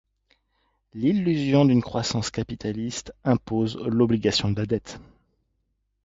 [0.95, 4.99] L'illusion d'une croissance capitaliste impose l'obligation de la dette